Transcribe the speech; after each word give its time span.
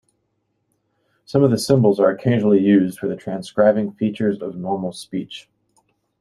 Some 1.25 1.43
of 1.43 1.51
the 1.51 1.59
symbols 1.59 1.99
are 1.99 2.09
occasionally 2.09 2.59
used 2.59 2.97
for 2.97 3.15
transcribing 3.15 3.91
features 3.91 4.41
of 4.41 4.55
normal 4.55 4.93
speech. 4.93 5.47